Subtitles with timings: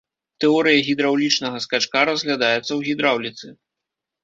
[0.45, 3.47] Тэорыя гідраўлічнага скачка разглядаецца ў гідраўліцы.